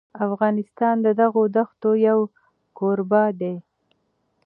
[0.27, 2.19] افغانستان د دغو دښتو یو
[2.77, 3.55] کوربه دی.